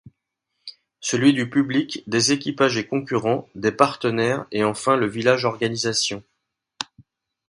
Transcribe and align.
Celui 0.99 1.31
du 1.31 1.47
public, 1.51 2.01
des 2.07 2.31
équipages 2.31 2.75
et 2.75 2.87
concurrents, 2.87 3.47
des 3.53 3.71
partenaires 3.71 4.45
et 4.51 4.63
enfin 4.63 4.95
le 4.95 5.05
village 5.05 5.45
organisation. 5.45 6.23